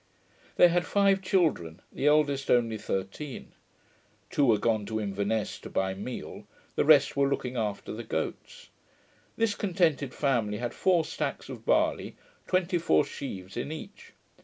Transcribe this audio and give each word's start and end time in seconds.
They 0.55 0.69
had 0.69 0.87
five 0.87 1.21
children, 1.21 1.79
the 1.91 2.07
eldest 2.07 2.49
only 2.49 2.79
thirteen. 2.79 3.51
Two 4.31 4.45
were 4.45 4.57
gone 4.57 4.83
to 4.87 4.99
Inverness 4.99 5.59
to 5.59 5.69
buy 5.69 5.93
meal; 5.93 6.47
the 6.75 6.83
rest 6.83 7.15
were 7.15 7.27
looking 7.29 7.55
after 7.55 7.93
the 7.93 8.03
goats. 8.03 8.69
This 9.37 9.53
contented 9.53 10.11
family 10.15 10.57
had 10.57 10.73
four 10.73 11.05
stacks 11.05 11.49
of 11.49 11.67
barley, 11.67 12.15
twenty 12.47 12.79
four 12.79 13.05
sheaves 13.05 13.55
in 13.55 13.71
each. 13.71 14.13